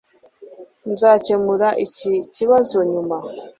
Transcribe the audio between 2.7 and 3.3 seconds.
nyuma